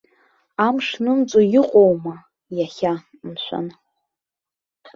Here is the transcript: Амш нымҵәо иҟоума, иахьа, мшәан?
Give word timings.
Амш 0.65 0.87
нымҵәо 1.03 1.41
иҟоума, 1.59 2.15
иахьа, 2.57 2.93
мшәан? 3.27 3.67